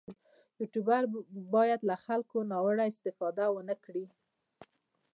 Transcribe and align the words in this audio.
یوټوبر 0.59 1.03
باید 1.53 1.79
له 1.89 1.95
خلکو 2.05 2.37
ناوړه 2.51 2.85
استفاده 2.91 3.45
ونه 3.51 3.75
کړي. 3.85 4.05